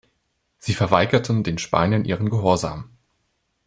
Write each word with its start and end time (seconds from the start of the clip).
Sie 0.57 0.73
verweigerten 0.73 1.43
den 1.43 1.59
Spaniern 1.59 2.05
ihren 2.05 2.31
Gehorsam. 2.31 2.89